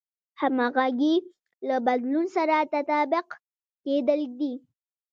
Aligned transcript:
همغږي 0.41 1.15
له 1.67 1.77
بدلون 1.85 2.25
سره 2.35 2.57
تطابق 2.73 3.27
کېدل 3.83 4.21
دي. 4.39 4.53